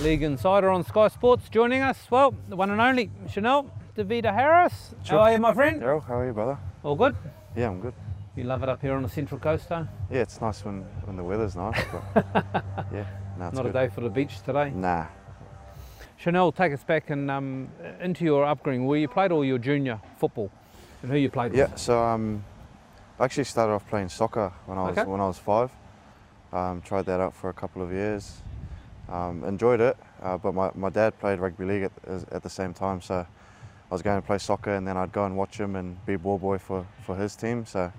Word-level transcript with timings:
League 0.00 0.22
Insider 0.22 0.70
on 0.70 0.84
Sky 0.84 1.08
Sports. 1.08 1.48
Joining 1.48 1.82
us, 1.82 1.98
well, 2.10 2.32
the 2.48 2.54
one 2.56 2.70
and 2.70 2.80
only 2.80 3.10
Chanel 3.30 3.70
Tavita 3.96 4.32
Harris. 4.32 4.94
How 5.06 5.18
are 5.18 5.32
you, 5.32 5.38
my 5.38 5.52
friend? 5.52 5.82
Daryl, 5.82 6.04
how 6.06 6.18
are 6.18 6.26
you, 6.26 6.32
brother? 6.32 6.56
All 6.84 6.94
good? 6.94 7.16
Yeah, 7.56 7.68
I'm 7.68 7.80
good. 7.80 7.94
You 8.36 8.44
love 8.44 8.62
it 8.62 8.68
up 8.68 8.80
here 8.80 8.94
on 8.94 9.02
the 9.02 9.08
Central 9.08 9.40
Coast, 9.40 9.66
huh? 9.68 9.84
Yeah, 10.10 10.20
it's 10.20 10.40
nice 10.40 10.64
when, 10.64 10.82
when 11.04 11.16
the 11.16 11.24
weather's 11.24 11.56
nice, 11.56 11.82
but 11.92 12.24
yeah, 12.92 13.06
no, 13.36 13.50
Not 13.50 13.54
good. 13.54 13.66
a 13.66 13.72
day 13.72 13.88
for 13.88 14.00
the 14.00 14.08
beach 14.08 14.40
today. 14.44 14.70
Nah, 14.70 15.06
Chanel, 16.16 16.52
take 16.52 16.72
us 16.72 16.84
back 16.84 17.10
and 17.10 17.28
um, 17.30 17.68
into 18.00 18.24
your 18.24 18.44
upbringing, 18.44 18.86
where 18.86 18.98
you 19.00 19.08
played 19.08 19.32
all 19.32 19.44
your 19.44 19.58
junior 19.58 20.00
football, 20.18 20.52
and 21.02 21.10
who 21.10 21.16
you 21.16 21.28
played 21.28 21.52
yeah. 21.52 21.64
with. 21.64 21.70
Yeah, 21.72 21.76
so 21.76 22.00
um, 22.00 22.44
I 23.18 23.24
actually 23.24 23.44
started 23.44 23.72
off 23.72 23.88
playing 23.88 24.10
soccer 24.10 24.52
when 24.66 24.78
I 24.78 24.90
was 24.90 24.98
Okay. 24.98 25.10
when 25.10 25.20
I 25.20 25.26
was 25.26 25.38
five. 25.38 25.72
Um, 26.52 26.80
tried 26.82 27.06
that 27.06 27.18
out 27.18 27.34
for 27.34 27.50
a 27.50 27.52
couple 27.52 27.82
of 27.82 27.90
years. 27.92 28.40
Um, 29.08 29.42
enjoyed 29.44 29.80
it, 29.80 29.96
uh, 30.22 30.36
but 30.36 30.54
my, 30.54 30.70
my 30.74 30.90
dad 30.90 31.18
played 31.18 31.38
rugby 31.38 31.64
league 31.64 31.84
at, 31.84 31.92
at 32.30 32.42
the 32.42 32.50
same 32.50 32.74
time, 32.74 33.00
so 33.00 33.14
I 33.90 33.94
was 33.94 34.02
going 34.02 34.20
to 34.20 34.26
play 34.26 34.36
soccer, 34.36 34.74
and 34.74 34.86
then 34.86 34.98
I'd 34.98 35.12
go 35.12 35.24
and 35.24 35.34
watch 35.34 35.58
him 35.58 35.76
and 35.76 36.04
be 36.04 36.16
ball 36.16 36.38
boy 36.38 36.58
for, 36.58 36.86
for 37.06 37.16
his 37.16 37.34
team. 37.34 37.64
So 37.64 37.90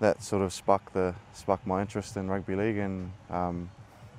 that 0.00 0.22
sort 0.22 0.42
of 0.42 0.52
sparked 0.52 0.92
the 0.92 1.14
sparked 1.32 1.66
my 1.66 1.80
interest 1.80 2.18
in 2.18 2.28
rugby 2.28 2.54
league, 2.54 2.76
and 2.76 3.10
um, 3.30 3.70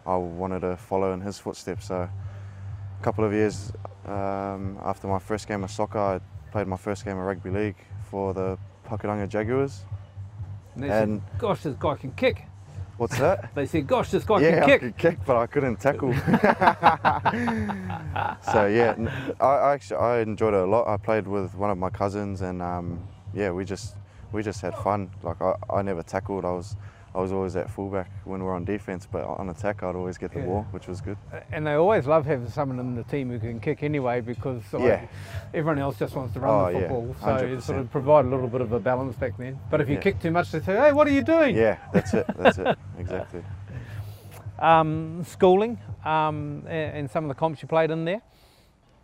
I 0.08 0.16
wanted 0.16 0.62
to 0.62 0.76
follow 0.76 1.14
in 1.14 1.22
his 1.22 1.38
footsteps. 1.38 1.88
So 1.88 2.10
a 3.00 3.04
couple 3.04 3.24
of 3.24 3.32
years 3.32 3.72
um, 4.06 4.80
after 4.84 5.08
my 5.08 5.20
first 5.20 5.48
game 5.48 5.64
of 5.64 5.70
soccer, 5.70 6.00
I 6.00 6.20
played 6.52 6.68
my 6.68 6.78
first 6.78 7.06
game 7.06 7.18
of 7.20 7.26
rugby 7.26 7.52
league 7.52 7.76
for 8.10 8.34
the 8.34 8.58
Pakuranga 8.88 9.30
Jaguars. 9.30 9.86
And 10.76 10.86
and- 10.86 11.22
gosh, 11.38 11.62
this 11.62 11.76
guy 11.80 11.96
can 11.96 12.12
kick. 12.14 12.46
What's 12.98 13.18
that? 13.20 13.54
They 13.56 13.66
said, 13.68 13.86
gosh, 13.88 14.10
this 14.12 14.24
guy 14.24 14.40
yeah, 14.42 14.52
can 14.52 14.64
I 14.64 14.66
kick. 14.66 14.82
could 14.82 14.98
kick, 14.98 15.20
but 15.26 15.36
I 15.38 15.46
couldn't 15.48 15.80
tackle. 15.80 16.14
so 18.52 18.66
yeah, 18.66 18.96
I, 19.40 19.46
I 19.46 19.74
actually 19.74 19.98
I 19.98 20.20
enjoyed 20.22 20.54
it 20.54 20.62
a 20.62 20.66
lot. 20.66 20.88
I 20.88 20.98
played 20.98 21.28
with 21.28 21.54
one 21.56 21.70
of 21.70 21.78
my 21.78 21.90
cousins, 21.90 22.42
and 22.42 22.62
um, 22.62 23.00
yeah, 23.34 23.52
we 23.52 23.66
just 23.66 23.96
we 24.32 24.42
just 24.44 24.62
had 24.62 24.74
fun. 24.76 25.12
Like 25.24 25.42
I, 25.42 25.54
I 25.70 25.82
never 25.84 26.02
tackled. 26.04 26.44
I 26.46 26.52
was 26.52 26.76
I 27.16 27.20
was 27.22 27.32
always 27.32 27.56
at 27.56 27.70
fullback 27.70 28.12
when 28.26 28.42
we 28.44 28.48
are 28.48 28.54
on 28.54 28.64
defense, 28.66 29.08
but 29.12 29.24
on 29.26 29.50
attack 29.50 29.82
I'd 29.82 29.96
always 29.96 30.18
get 30.20 30.32
the 30.34 30.40
Yeah. 30.40 30.46
ball, 30.46 30.68
which 30.72 30.88
was 30.88 31.02
good. 31.02 31.18
And 31.52 31.66
they 31.66 31.74
always 31.74 32.06
love 32.06 32.26
having 32.28 32.48
someone 32.50 32.80
in 32.80 32.96
the 32.96 33.04
team 33.04 33.30
who 33.32 33.40
can 33.40 33.60
kick 33.60 33.82
anyway 33.82 34.22
because 34.22 34.62
like, 34.72 34.84
Yeah. 34.84 35.08
everyone 35.54 35.80
else 35.80 35.98
just 35.98 36.16
wants 36.16 36.34
to 36.36 36.40
run 36.42 36.54
Oh, 36.54 36.66
the 36.68 36.74
yeah, 36.74 36.80
football. 36.90 37.16
so 37.22 37.36
it 37.38 37.62
sort 37.64 37.80
of 37.80 37.90
provide 37.90 38.26
a 38.26 38.28
little 38.28 38.48
bit 38.48 38.62
of 38.62 38.72
a 38.72 38.80
balance 38.80 39.16
back 39.16 39.36
then. 39.38 39.60
But 39.72 39.82
if 39.82 39.88
you 39.90 39.96
Yeah. 39.96 40.02
kick 40.02 40.20
too 40.20 40.30
much, 40.32 40.52
they 40.52 40.60
say, 40.60 40.76
hey, 40.76 40.92
what 40.92 41.08
are 41.08 41.12
you 41.12 41.24
doing? 41.24 41.56
Yeah, 41.56 41.78
that's 41.92 42.14
it. 42.14 42.28
That's 42.38 42.58
it. 42.60 42.78
Exactly. 43.12 43.44
Um, 44.60 45.24
schooling 45.24 45.78
um, 46.04 46.64
and 46.68 47.08
some 47.12 47.26
of 47.26 47.28
the 47.28 47.36
comps 47.36 47.62
you 47.62 47.68
played 47.68 47.92
in 47.92 48.06
there. 48.06 48.24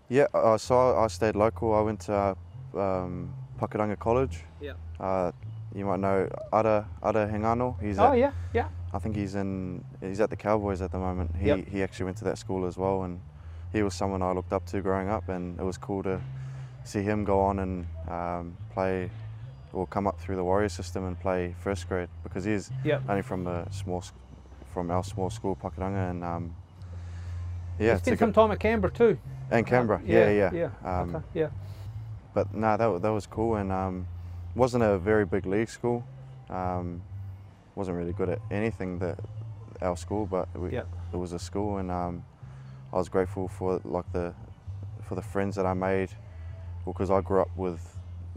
Yeah, 0.09 0.25
uh, 0.33 0.57
so 0.57 0.97
I 0.97 1.05
stayed 1.09 1.35
local. 1.35 1.75
I 1.75 1.81
went 1.81 1.99
to 2.01 2.35
uh, 2.75 2.79
um, 2.79 3.31
Pakuranga 3.61 3.99
College. 3.99 4.39
Yeah. 4.59 4.73
Uh, 4.99 5.31
you 5.75 5.85
might 5.85 5.99
know 5.99 6.27
Ata 6.51 6.87
Ata 7.03 7.29
Hingano. 7.31 7.79
He's 7.79 7.99
Oh, 7.99 8.13
at, 8.13 8.17
yeah, 8.17 8.31
yeah. 8.51 8.67
I 8.95 8.97
think 8.97 9.15
he's 9.15 9.35
in 9.35 9.83
he's 10.01 10.19
at 10.21 10.31
the 10.31 10.35
Cowboys 10.35 10.81
at 10.81 10.91
the 10.91 10.97
moment. 10.97 11.35
He 11.35 11.47
Yep. 11.49 11.67
he 11.67 11.83
actually 11.83 12.05
went 12.05 12.17
to 12.17 12.23
that 12.25 12.39
school 12.39 12.65
as 12.65 12.75
well, 12.75 13.03
and 13.03 13.19
he 13.71 13.83
was 13.83 13.93
someone 13.93 14.23
I 14.23 14.31
looked 14.31 14.53
up 14.53 14.65
to 14.67 14.81
growing 14.81 15.07
up, 15.09 15.29
and 15.29 15.59
it 15.59 15.63
was 15.63 15.77
cool 15.77 16.01
to 16.01 16.19
see 16.83 17.03
him 17.03 17.25
go 17.25 17.39
on 17.41 17.59
and 17.59 17.85
um, 18.09 18.57
play 18.73 19.11
or 19.73 19.87
come 19.87 20.07
up 20.07 20.19
through 20.19 20.35
the 20.35 20.43
Warrior 20.43 20.69
system 20.69 21.03
and 21.05 21.19
play 21.19 21.55
first 21.59 21.87
grade 21.89 22.09
because 22.23 22.43
he's 22.45 22.71
Yep. 22.85 23.03
only 23.09 23.21
from 23.23 23.47
a 23.47 23.71
small 23.71 24.03
from 24.73 24.89
our 24.89 25.03
small 25.03 25.29
school 25.29 25.55
Pakuranga, 25.55 26.09
and 26.09 26.23
um, 26.23 26.55
yeah, 27.79 27.93
you 27.93 27.97
spent 27.99 28.19
some 28.19 28.33
time 28.33 28.51
at 28.51 28.59
Canberra 28.59 28.91
too. 28.91 29.17
and 29.51 29.67
Canberra. 29.67 30.01
yeah, 30.05 30.29
yeah. 30.31 30.51
Yeah. 30.53 30.69
Um, 31.01 31.15
okay, 31.15 31.25
yeah. 31.35 31.47
but 32.33 32.53
no, 32.55 32.75
that, 32.77 33.01
that 33.03 33.09
was 33.11 33.27
cool 33.27 33.55
and 33.57 33.71
um, 33.71 34.07
wasn't 34.55 34.83
a 34.83 34.97
very 34.97 35.25
big 35.25 35.45
league 35.45 35.69
school. 35.69 36.03
Um, 36.49 37.01
wasn't 37.75 37.97
really 37.97 38.13
good 38.13 38.29
at 38.29 38.39
anything 38.51 38.99
that 38.99 39.19
our 39.81 39.95
school, 39.97 40.25
but 40.25 40.47
we, 40.57 40.71
Yep. 40.71 40.87
it 41.13 41.17
was 41.17 41.33
a 41.33 41.39
school 41.39 41.77
and 41.77 41.91
um, 41.91 42.23
I 42.91 42.97
was 42.97 43.09
grateful 43.09 43.47
for 43.47 43.79
like 43.83 44.11
the 44.11 44.33
for 45.03 45.13
the 45.15 45.21
friends 45.21 45.55
that 45.55 45.65
I 45.67 45.73
made 45.75 46.09
because 46.85 47.11
I 47.11 47.21
grew 47.21 47.41
up 47.41 47.49
with 47.55 47.92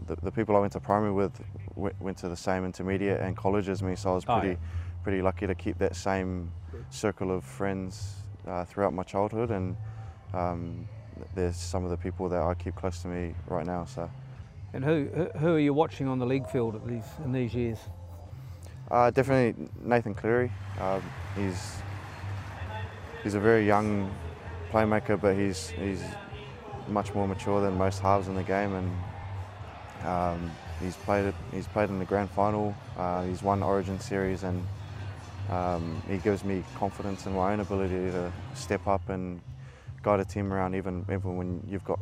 the, 0.07 0.15
the 0.23 0.31
people 0.31 0.55
I 0.55 0.59
went 0.59 0.73
to 0.73 0.79
primary 0.79 1.11
with 1.11 1.39
went, 1.75 1.99
went 2.01 2.17
to 2.19 2.29
the 2.29 2.35
same 2.35 2.65
intermediate 2.65 3.19
and 3.21 3.35
college 3.37 3.69
as 3.69 3.81
me, 3.83 3.95
so 3.95 4.11
I 4.11 4.15
was 4.15 4.25
Oh, 4.27 4.39
pretty 4.39 4.55
yeah. 4.59 5.03
pretty 5.03 5.21
lucky 5.21 5.47
to 5.47 5.55
keep 5.55 5.77
that 5.79 5.95
same 5.95 6.51
circle 6.89 7.31
of 7.31 7.43
friends 7.43 8.15
uh, 8.47 8.65
throughout 8.65 8.93
my 8.93 9.03
childhood 9.03 9.51
and. 9.51 9.75
Um, 10.33 10.87
there's 11.33 11.55
some 11.55 11.83
of 11.83 11.89
the 11.89 11.97
people 11.97 12.29
that 12.29 12.43
I 12.43 12.53
keep 12.53 12.75
close 12.75 13.01
to 13.01 13.07
me 13.07 13.33
right 13.47 13.65
now. 13.65 13.85
So 13.85 14.07
And 14.73 14.85
who, 14.85 15.09
who 15.15 15.25
who 15.39 15.47
are 15.55 15.59
you 15.59 15.73
watching 15.73 16.07
on 16.07 16.19
the 16.19 16.27
league 16.27 16.47
field 16.47 16.75
at 16.75 16.85
these 16.87 17.05
in 17.25 17.31
these 17.31 17.55
years? 17.55 17.79
uh, 18.91 19.09
definitely 19.09 19.67
Nathan 19.81 20.13
Cleary. 20.13 20.51
Um, 20.79 21.01
he's 21.35 21.73
he's 23.23 23.33
a 23.33 23.39
very 23.39 23.65
young 23.65 24.11
playmaker, 24.71 25.19
but 25.19 25.35
he's 25.35 25.69
he's 25.71 26.03
much 26.87 27.15
more 27.15 27.27
mature 27.27 27.61
than 27.61 27.75
most 27.77 27.99
halves 27.99 28.27
in 28.27 28.35
the 28.35 28.43
game, 28.43 28.75
and 28.75 28.91
um, 30.05 30.51
he's 30.81 30.95
played 30.95 31.25
it. 31.25 31.35
He's 31.51 31.67
played 31.67 31.89
in 31.89 31.99
the 31.99 32.05
grand 32.05 32.29
final. 32.31 32.75
Uh, 32.97 33.23
he's 33.23 33.41
won 33.41 33.63
Origin 33.63 33.99
series, 33.99 34.43
and 34.43 34.65
um, 35.49 36.01
he 36.09 36.17
gives 36.17 36.43
me 36.43 36.63
confidence 36.75 37.25
in 37.25 37.33
my 37.33 37.53
own 37.53 37.59
ability 37.59 38.11
to 38.11 38.31
step 38.53 38.85
up 38.87 39.09
and 39.09 39.41
guide 40.03 40.19
a 40.19 40.25
team 40.25 40.53
around, 40.53 40.75
even 40.75 41.05
even 41.09 41.37
when 41.37 41.61
you've 41.69 41.85
got 41.85 41.99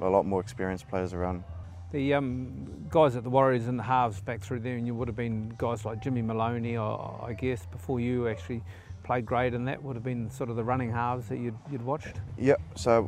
a 0.00 0.08
lot 0.08 0.24
more 0.26 0.40
experienced 0.40 0.88
players 0.88 1.12
around. 1.12 1.44
The 1.92 2.14
um, 2.14 2.86
guys 2.90 3.14
at 3.14 3.22
the 3.22 3.30
Warriors 3.30 3.68
and 3.68 3.78
the 3.78 3.82
halves 3.84 4.20
back 4.20 4.40
through 4.40 4.60
there, 4.60 4.76
and 4.76 4.86
you 4.86 4.94
would 4.94 5.08
have 5.08 5.16
been 5.16 5.54
guys 5.56 5.84
like 5.84 6.02
Jimmy 6.02 6.20
Maloney, 6.20 6.76
or 6.76 7.24
I 7.26 7.32
guess, 7.32 7.64
before 7.66 8.00
you 8.00 8.28
actually 8.28 8.62
played 9.04 9.24
grade, 9.24 9.54
and 9.54 9.68
that 9.68 9.82
would 9.82 9.94
have 9.94 10.02
been 10.02 10.28
sort 10.30 10.50
of 10.50 10.56
the 10.56 10.64
running 10.64 10.90
halves 10.90 11.28
that 11.28 11.38
you'd, 11.38 11.56
you'd 11.70 11.82
watched. 11.82 12.16
Yeah, 12.36 12.56
so 12.74 13.04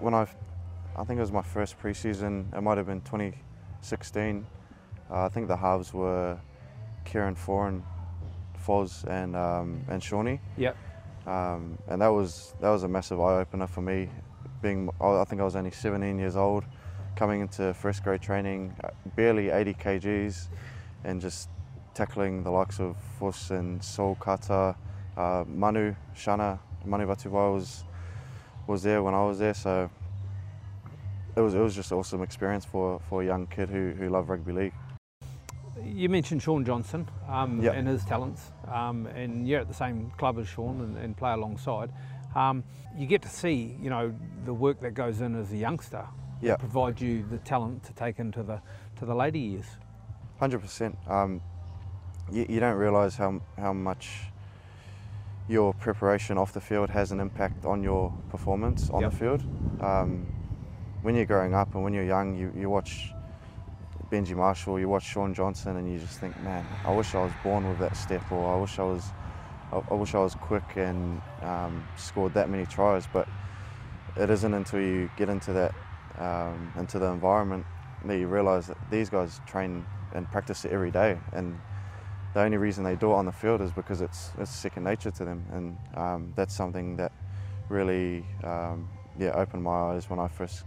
when 0.00 0.14
I, 0.14 0.26
I 0.96 1.04
think 1.04 1.18
it 1.18 1.20
was 1.20 1.32
my 1.32 1.42
first 1.42 1.78
preseason, 1.78 2.52
it 2.56 2.62
might 2.62 2.78
have 2.78 2.86
been 2.86 3.02
2016. 3.84 4.46
Uh, 5.10 5.24
I 5.24 5.28
think 5.28 5.48
the 5.48 5.56
halves 5.56 5.92
were 5.92 6.38
Kieran 7.04 7.36
Foran, 7.36 7.82
Foz, 8.66 9.04
and 9.04 9.36
um, 9.36 9.84
and 9.88 10.02
Shawnee, 10.02 10.40
Yep. 10.56 10.76
um, 11.26 11.78
and 11.88 12.00
that 12.00 12.08
was 12.08 12.54
that 12.60 12.70
was 12.70 12.82
a 12.82 12.88
massive 12.88 13.20
eye 13.20 13.40
opener 13.40 13.66
for 13.66 13.82
me. 13.82 14.08
Being, 14.62 14.88
I 15.00 15.24
think 15.24 15.42
I 15.42 15.44
was 15.44 15.56
only 15.56 15.70
17 15.70 16.18
years 16.18 16.36
old, 16.36 16.64
coming 17.16 17.42
into 17.42 17.74
first 17.74 18.02
grade 18.02 18.22
training, 18.22 18.74
uh, 18.82 18.88
barely 19.14 19.50
80 19.50 19.74
kgs, 19.74 20.48
and 21.04 21.20
just 21.20 21.50
tackling 21.92 22.42
the 22.42 22.50
likes 22.50 22.80
of 22.80 22.96
Fus 23.18 23.50
and 23.50 23.84
Sol 23.84 24.14
Kata, 24.14 24.74
uh, 25.18 25.44
Manu, 25.46 25.94
Shana, 26.16 26.58
Manu 26.86 27.06
Vatuvei 27.06 27.52
was 27.54 27.84
was 28.66 28.82
there 28.82 29.02
when 29.02 29.12
I 29.12 29.22
was 29.26 29.38
there, 29.38 29.52
so 29.52 29.90
it 31.36 31.40
was 31.40 31.54
it 31.54 31.60
was 31.60 31.74
just 31.74 31.90
an 31.92 31.98
awesome 31.98 32.22
experience 32.22 32.64
for, 32.64 33.00
for 33.08 33.22
a 33.22 33.26
young 33.26 33.46
kid 33.46 33.68
who, 33.68 33.90
who 33.98 34.08
loved 34.08 34.28
rugby 34.28 34.52
league. 34.52 34.72
You 35.84 36.08
mentioned 36.08 36.42
Shaun 36.42 36.64
Johnson 36.64 37.08
um, 37.28 37.60
Yep. 37.60 37.74
and 37.74 37.88
his 37.88 38.04
talents, 38.04 38.50
um, 38.68 39.06
and 39.06 39.46
you're 39.46 39.60
at 39.60 39.68
the 39.68 39.74
same 39.74 40.10
club 40.16 40.38
as 40.38 40.48
Shaun 40.48 40.80
and, 40.80 40.96
and 40.96 41.16
play 41.16 41.32
alongside. 41.32 41.92
Um, 42.34 42.64
you 42.96 43.06
get 43.06 43.22
to 43.22 43.28
see, 43.28 43.76
you 43.80 43.90
know, 43.90 44.14
the 44.44 44.54
work 44.54 44.80
that 44.80 44.94
goes 44.94 45.20
in 45.20 45.34
as 45.40 45.52
a 45.52 45.56
youngster. 45.56 46.06
Yeah. 46.40 46.56
Provide 46.56 47.00
you 47.00 47.24
the 47.30 47.38
talent 47.38 47.84
to 47.84 47.92
take 47.94 48.18
into 48.18 48.42
the 48.42 48.60
to 48.98 49.04
the 49.06 49.14
later 49.14 49.38
years. 49.38 49.66
Hundred 50.38 50.60
percent. 50.60 50.96
Um, 51.08 51.40
you, 52.30 52.44
you 52.48 52.60
don't 52.60 52.76
realise 52.76 53.16
how 53.16 53.40
how 53.56 53.72
much 53.72 54.08
your 55.48 55.74
preparation 55.74 56.38
off 56.38 56.52
the 56.52 56.60
field 56.60 56.90
has 56.90 57.12
an 57.12 57.20
impact 57.20 57.64
on 57.64 57.82
your 57.82 58.12
performance 58.30 58.90
on 58.90 59.02
Yep. 59.02 59.10
the 59.10 59.16
field. 59.16 59.42
Um, 59.80 60.26
when 61.04 61.14
you're 61.14 61.26
growing 61.26 61.52
up 61.52 61.74
and 61.74 61.84
when 61.84 61.92
you're 61.92 62.02
young, 62.04 62.34
you, 62.34 62.50
you 62.56 62.70
watch 62.70 63.12
Benji 64.10 64.34
Marshall, 64.34 64.80
you 64.80 64.88
watch 64.88 65.04
Shaun 65.04 65.34
Johnson, 65.34 65.76
and 65.76 65.92
you 65.92 65.98
just 65.98 66.18
think, 66.18 66.34
man, 66.40 66.66
I 66.82 66.94
wish 66.94 67.14
I 67.14 67.22
was 67.22 67.32
born 67.42 67.68
with 67.68 67.78
that 67.80 67.94
step, 67.94 68.32
or 68.32 68.54
I 68.54 68.58
wish 68.58 68.78
I 68.78 68.84
was, 68.84 69.04
I, 69.70 69.82
I 69.90 69.94
wish 69.94 70.14
I 70.14 70.20
was 70.20 70.34
quick 70.34 70.64
and 70.76 71.20
um, 71.42 71.86
scored 71.98 72.32
that 72.32 72.48
many 72.48 72.64
tries. 72.64 73.06
But 73.06 73.28
it 74.16 74.30
isn't 74.30 74.54
until 74.54 74.80
you 74.80 75.10
get 75.18 75.28
into 75.28 75.52
that, 75.52 75.74
um, 76.16 76.72
into 76.78 76.98
the 76.98 77.08
environment, 77.08 77.66
that 78.06 78.18
you 78.18 78.26
realise 78.26 78.68
that 78.68 78.78
these 78.90 79.10
guys 79.10 79.42
train 79.46 79.84
and 80.14 80.30
practice 80.32 80.64
it 80.64 80.72
every 80.72 80.90
day, 80.90 81.18
and 81.34 81.60
the 82.32 82.40
only 82.40 82.56
reason 82.56 82.82
they 82.82 82.96
do 82.96 83.10
it 83.10 83.14
on 83.14 83.26
the 83.26 83.32
field 83.32 83.60
is 83.60 83.72
because 83.72 84.00
it's 84.00 84.30
it's 84.38 84.50
second 84.50 84.84
nature 84.84 85.10
to 85.10 85.24
them, 85.26 85.44
and 85.52 85.76
um, 85.98 86.32
that's 86.34 86.54
something 86.54 86.96
that 86.96 87.12
really 87.68 88.24
um, 88.42 88.88
yeah 89.18 89.32
opened 89.32 89.62
my 89.62 89.92
eyes 89.92 90.08
when 90.08 90.18
I 90.18 90.28
first 90.28 90.64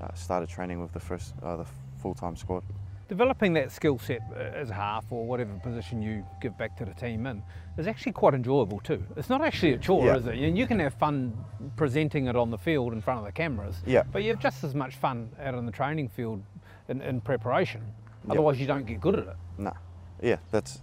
uh, 0.00 0.12
started 0.14 0.48
training 0.48 0.80
with 0.80 0.92
the 0.92 1.00
first 1.00 1.34
uh, 1.42 1.56
the 1.56 1.66
full 2.02 2.14
time 2.14 2.36
squad. 2.36 2.62
developing 3.08 3.54
that 3.54 3.72
skill 3.72 3.98
set 3.98 4.20
uh, 4.36 4.38
as 4.62 4.68
a 4.70 4.74
half 4.74 5.04
or 5.10 5.24
whatever 5.26 5.52
position 5.62 6.02
you 6.02 6.22
give 6.42 6.56
back 6.58 6.76
to 6.76 6.84
the 6.84 6.92
team 6.94 7.26
in 7.26 7.42
is 7.78 7.86
actually 7.86 8.12
quite 8.12 8.34
enjoyable 8.34 8.80
too. 8.80 9.02
It's 9.16 9.30
not 9.30 9.40
actually 9.40 9.72
a 9.72 9.78
chore, 9.78 10.04
Yeah. 10.04 10.16
is 10.16 10.26
it? 10.26 10.34
And 10.36 10.58
you 10.58 10.66
can 10.66 10.78
have 10.78 10.92
fun 10.94 11.32
presenting 11.76 12.26
it 12.26 12.36
on 12.36 12.50
the 12.50 12.58
field 12.58 12.92
in 12.92 13.00
front 13.00 13.18
of 13.20 13.24
the 13.24 13.32
cameras, 13.32 13.76
Yeah. 13.86 14.02
but 14.12 14.22
you 14.22 14.28
have 14.28 14.38
just 14.40 14.62
as 14.62 14.74
much 14.74 14.96
fun 14.96 15.30
out 15.42 15.54
on 15.54 15.64
the 15.64 15.72
training 15.72 16.08
field 16.08 16.42
in, 16.88 17.00
in 17.00 17.20
preparation. 17.22 17.80
Otherwise, 18.28 18.60
you 18.60 18.66
don't 18.66 18.84
get 18.84 19.00
good 19.00 19.14
at 19.18 19.26
it. 19.26 19.36
No, 19.56 19.72
yeah, 20.22 20.36
that's. 20.50 20.80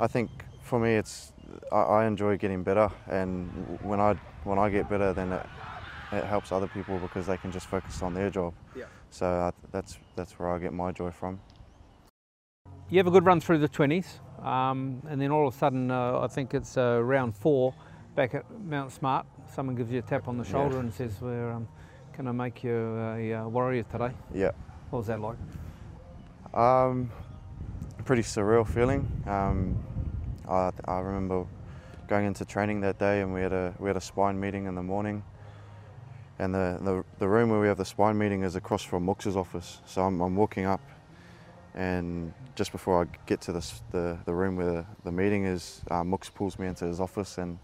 I 0.00 0.06
think 0.06 0.30
for 0.62 0.78
me, 0.80 0.94
it's. 0.94 1.32
I, 1.70 1.76
I 1.76 2.06
enjoy 2.06 2.38
getting 2.38 2.62
better, 2.62 2.88
and 3.10 3.50
when 3.82 4.00
I 4.00 4.14
when 4.44 4.58
I 4.58 4.70
get 4.70 4.88
better, 4.88 5.12
then 5.12 5.32
it, 5.32 5.44
it 6.12 6.24
helps 6.24 6.52
other 6.52 6.68
people 6.68 6.98
because 6.98 7.26
they 7.26 7.36
can 7.36 7.52
just 7.52 7.66
focus 7.66 8.02
on 8.02 8.14
their 8.14 8.30
job. 8.30 8.54
Yeah. 8.76 8.84
So 9.10 9.26
I, 9.26 9.52
that's 9.70 9.98
that's 10.16 10.38
where 10.38 10.48
I 10.50 10.58
get 10.58 10.72
my 10.72 10.92
joy 10.92 11.10
from. 11.10 11.40
You 12.90 12.98
have 12.98 13.06
a 13.06 13.10
good 13.10 13.26
run 13.26 13.40
through 13.40 13.58
the 13.58 13.68
20s, 13.68 14.06
um, 14.44 15.02
and 15.10 15.20
then 15.20 15.30
all 15.30 15.46
of 15.46 15.54
a 15.54 15.58
sudden, 15.58 15.90
uh, 15.90 16.20
I 16.20 16.26
think 16.26 16.54
it's 16.54 16.78
uh, 16.78 17.00
round 17.02 17.36
four 17.36 17.74
back 18.16 18.34
at 18.34 18.44
Mount 18.64 18.92
Smart. 18.92 19.26
Someone 19.54 19.76
gives 19.76 19.90
you 19.90 19.98
a 19.98 20.02
tap 20.02 20.26
on 20.26 20.38
the 20.38 20.44
shoulder 20.44 20.76
Yeah. 20.76 20.80
and 20.80 20.94
says, 20.94 21.12
well, 21.20 21.50
um, 21.56 21.68
Can 22.14 22.26
I 22.26 22.32
make 22.32 22.64
you 22.64 22.74
a, 22.98 23.32
uh 23.34 23.48
warrior 23.48 23.84
today? 23.84 24.10
Yeah. 24.34 24.50
What 24.90 25.00
was 25.00 25.06
that 25.08 25.20
like? 25.20 25.36
Um, 26.54 27.10
pretty 28.04 28.22
surreal 28.22 28.66
feeling. 28.66 29.06
Um, 29.26 29.76
I, 30.48 30.70
I 30.86 30.98
remember 31.00 31.44
going 32.08 32.24
into 32.26 32.44
training 32.44 32.80
that 32.80 32.98
day, 32.98 33.20
and 33.20 33.32
we 33.34 33.40
had 33.42 33.52
a 33.52 33.74
we 33.78 33.88
had 33.88 33.96
a 33.96 34.00
spine 34.00 34.40
meeting 34.40 34.64
in 34.66 34.74
the 34.74 34.82
morning. 34.82 35.22
And 36.38 36.54
the, 36.54 36.78
the, 36.82 37.04
the 37.18 37.28
room 37.28 37.50
where 37.50 37.60
we 37.60 37.66
have 37.66 37.78
the 37.78 37.84
spine 37.84 38.16
meeting 38.16 38.42
is 38.44 38.54
across 38.54 38.82
from 38.84 39.04
Mooks's 39.06 39.36
office. 39.36 39.80
So 39.86 40.02
I'm, 40.02 40.20
I'm 40.20 40.36
walking 40.36 40.66
up, 40.66 40.80
and 41.74 42.32
just 42.54 42.70
before 42.72 43.02
I 43.02 43.06
get 43.26 43.40
to 43.42 43.52
this, 43.52 43.82
the, 43.90 44.18
the 44.24 44.32
room 44.34 44.56
where 44.56 44.66
the, 44.72 44.86
the 45.04 45.12
meeting 45.12 45.44
is, 45.44 45.82
uh, 45.90 46.02
Mooks 46.02 46.32
pulls 46.32 46.58
me 46.58 46.66
into 46.66 46.84
his 46.84 47.00
office 47.00 47.38
and 47.38 47.58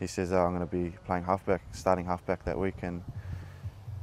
he 0.00 0.06
says, 0.06 0.32
oh, 0.32 0.38
I'm 0.44 0.54
going 0.56 0.66
to 0.66 0.74
be 0.90 0.96
playing 1.06 1.24
halfback, 1.24 1.62
starting 1.72 2.04
halfback 2.06 2.44
that 2.44 2.58
week. 2.58 2.76
And 2.82 3.02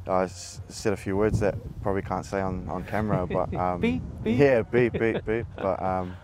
I 0.08 0.24
s- 0.24 0.62
said 0.70 0.94
a 0.94 0.98
few 0.98 1.16
words 1.18 1.40
that 1.42 1.56
probably 1.84 2.02
can't 2.02 2.26
say 2.26 2.42
on, 2.42 2.68
on 2.70 2.84
camera, 2.86 3.28
but 3.32 3.54
um, 3.56 3.82
Beep, 3.82 4.02
beep. 4.24 4.38
yeah, 4.40 4.62
beep, 4.62 4.94
beep, 4.94 5.26
beep. 5.26 5.46
But 5.56 5.82
um, 5.82 6.16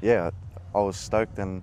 yeah, 0.00 0.30
I 0.74 0.78
was 0.80 0.96
stoked 0.96 1.38
and 1.38 1.62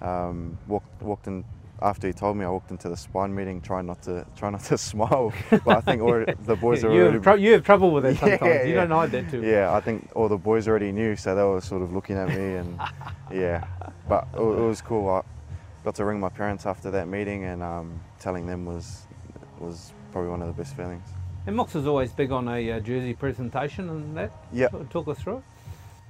um, 0.00 0.56
walked 0.66 1.02
walked 1.02 1.26
in. 1.26 1.44
After 1.80 2.08
he 2.08 2.12
told 2.12 2.36
me, 2.36 2.44
I 2.44 2.48
walked 2.50 2.72
into 2.72 2.88
the 2.88 2.96
spine 2.96 3.32
meeting, 3.32 3.60
trying 3.60 3.86
not 3.86 4.02
to 4.02 4.26
try 4.36 4.50
not 4.50 4.62
to 4.64 4.76
smile. 4.90 5.32
But 5.50 5.68
I 5.68 5.80
think 5.80 6.02
already, 6.02 6.32
the 6.42 6.56
boys 6.56 6.82
are 6.82 6.92
you, 6.92 7.02
already 7.02 7.24
have 7.24 7.38
you 7.40 7.52
have 7.52 7.62
trouble 7.64 7.92
with 7.92 8.02
that 8.02 8.14
Yeah, 8.14 8.38
sometimes. 8.38 8.66
You 8.68 8.74
yeah. 8.74 8.80
don't 8.86 8.90
hide 8.90 9.10
that 9.12 9.30
too. 9.30 9.42
yeah, 9.42 9.72
I 9.72 9.80
think 9.80 10.08
all 10.16 10.28
the 10.28 10.36
boys 10.36 10.66
already 10.66 10.90
knew, 10.90 11.14
so 11.14 11.34
they 11.36 11.42
were 11.44 11.60
sort 11.60 11.82
of 11.82 11.92
looking 11.92 12.16
at 12.16 12.28
me, 12.30 12.56
and 12.56 12.80
yeah, 13.32 13.64
but 14.08 14.26
it, 14.34 14.40
it 14.40 14.42
was 14.42 14.80
cool. 14.82 15.08
I 15.08 15.22
got 15.84 15.94
to 15.96 16.04
ring 16.04 16.18
my 16.18 16.30
parents 16.30 16.66
after 16.66 16.90
that 16.90 17.06
meeting, 17.06 17.44
and 17.44 17.62
um, 17.62 18.00
telling 18.18 18.46
them 18.46 18.66
was 18.66 19.06
was 19.60 19.92
probably 20.10 20.30
one 20.30 20.42
of 20.42 20.48
the 20.48 20.54
best 20.60 20.74
feelings. 20.76 21.06
And 21.46 21.54
Mox 21.56 21.74
is 21.76 21.86
always 21.86 22.12
big 22.12 22.32
on 22.32 22.48
a 22.48 22.72
uh, 22.72 22.80
jersey 22.80 23.14
presentation 23.14 23.88
and 23.88 24.16
that. 24.16 24.32
Yeah. 24.52 24.68
Talk- 24.68 24.88
Talk 24.90 25.08
us 25.08 25.18
through 25.20 25.38
it. 25.38 25.42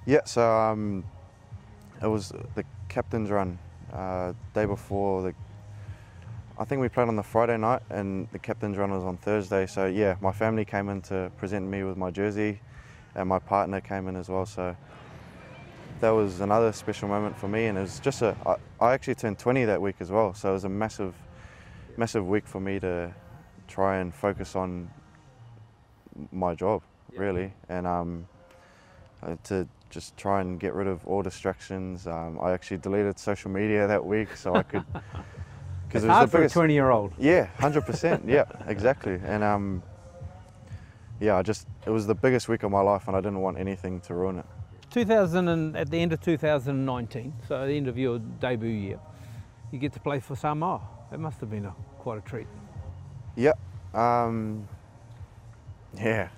Yeah, 0.06 0.20
so 0.24 0.50
um, 0.50 1.04
it 2.02 2.06
was 2.06 2.32
the 2.54 2.64
captain's 2.88 3.28
run 3.30 3.58
uh, 3.92 4.32
day 4.54 4.64
before 4.64 5.22
the. 5.22 5.34
I 6.60 6.64
think 6.64 6.80
we 6.80 6.88
played 6.88 7.06
on 7.06 7.14
the 7.14 7.22
Friday 7.22 7.56
night, 7.56 7.82
and 7.88 8.26
the 8.32 8.38
captain's 8.40 8.76
run 8.76 8.90
was 8.90 9.04
on 9.04 9.16
Thursday. 9.16 9.64
So 9.66 9.86
yeah, 9.86 10.16
my 10.20 10.32
family 10.32 10.64
came 10.64 10.88
in 10.88 11.00
to 11.02 11.30
present 11.36 11.64
me 11.64 11.84
with 11.84 11.96
my 11.96 12.10
jersey, 12.10 12.60
and 13.14 13.28
my 13.28 13.38
partner 13.38 13.80
came 13.80 14.08
in 14.08 14.16
as 14.16 14.28
well. 14.28 14.44
So 14.44 14.76
that 16.00 16.10
was 16.10 16.40
another 16.40 16.72
special 16.72 17.06
moment 17.06 17.38
for 17.38 17.46
me, 17.46 17.66
and 17.66 17.78
it 17.78 17.82
was 17.82 18.00
just 18.00 18.22
a. 18.22 18.36
I, 18.44 18.56
I 18.84 18.92
actually 18.92 19.14
turned 19.14 19.38
20 19.38 19.66
that 19.66 19.80
week 19.80 19.96
as 20.00 20.10
well, 20.10 20.34
so 20.34 20.50
it 20.50 20.52
was 20.54 20.64
a 20.64 20.68
massive, 20.68 21.14
massive 21.96 22.26
week 22.26 22.48
for 22.48 22.58
me 22.58 22.80
to 22.80 23.14
try 23.68 23.98
and 23.98 24.12
focus 24.12 24.56
on 24.56 24.90
my 26.32 26.56
job, 26.56 26.82
really, 27.14 27.52
and 27.68 27.86
um, 27.86 28.26
uh, 29.22 29.36
to 29.44 29.68
just 29.90 30.16
try 30.16 30.40
and 30.40 30.58
get 30.58 30.74
rid 30.74 30.88
of 30.88 31.06
all 31.06 31.22
distractions. 31.22 32.08
Um, 32.08 32.36
I 32.42 32.50
actually 32.50 32.78
deleted 32.78 33.16
social 33.16 33.52
media 33.52 33.86
that 33.86 34.04
week 34.04 34.34
so 34.36 34.56
I 34.56 34.64
could. 34.64 34.84
It's 35.94 36.04
it 36.04 36.08
was 36.08 36.16
hard 36.16 36.28
the 36.28 36.30
for 36.32 36.38
biggest. 36.38 36.54
a 36.54 36.58
20 36.58 36.74
year 36.74 36.90
old. 36.90 37.12
Yeah, 37.18 37.46
hundred 37.58 37.86
percent. 37.86 38.24
Yeah, 38.26 38.44
exactly. 38.66 39.18
And 39.24 39.42
um, 39.42 39.82
yeah, 41.20 41.36
I 41.36 41.42
just 41.42 41.66
it 41.86 41.90
was 41.90 42.06
the 42.06 42.14
biggest 42.14 42.48
week 42.48 42.62
of 42.62 42.70
my 42.70 42.80
life, 42.80 43.08
and 43.08 43.16
I 43.16 43.20
didn't 43.20 43.40
want 43.40 43.58
anything 43.58 44.00
to 44.02 44.14
ruin 44.14 44.38
it. 44.38 44.46
2000 44.90 45.48
and 45.48 45.76
at 45.76 45.90
the 45.90 45.98
end 46.00 46.12
of 46.12 46.20
2019, 46.22 47.34
so 47.46 47.62
at 47.62 47.66
the 47.66 47.76
end 47.76 47.88
of 47.88 47.98
your 47.98 48.18
debut 48.18 48.70
year, 48.70 48.98
you 49.70 49.78
get 49.78 49.92
to 49.92 50.00
play 50.00 50.18
for 50.18 50.34
Samoa. 50.34 50.80
It 51.12 51.20
must 51.20 51.40
have 51.40 51.50
been 51.50 51.66
a, 51.66 51.74
quite 51.98 52.18
a 52.18 52.22
treat. 52.22 52.46
Yeah. 53.36 53.52
Um, 53.92 54.66
yeah, 55.96 56.28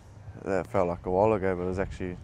that 0.44 0.66
felt 0.66 0.88
like 0.88 1.06
a 1.06 1.10
while 1.10 1.32
ago, 1.32 1.54
but 1.56 1.62
it 1.62 1.68
was 1.68 1.78
actually 1.78 2.16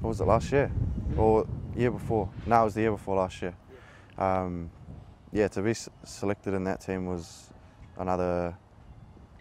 what 0.00 0.08
was 0.08 0.20
it 0.20 0.26
last 0.26 0.52
year 0.52 0.70
or 1.16 1.46
year 1.76 1.90
before? 1.90 2.28
No, 2.46 2.62
it 2.62 2.64
was 2.64 2.74
the 2.74 2.82
year 2.82 2.90
before 2.92 3.16
last 3.16 3.40
year. 3.42 3.54
Um, 4.18 4.70
yeah, 5.34 5.48
to 5.48 5.62
be 5.62 5.74
selected 6.04 6.54
in 6.54 6.62
that 6.64 6.80
team 6.80 7.06
was 7.06 7.50
another, 7.98 8.56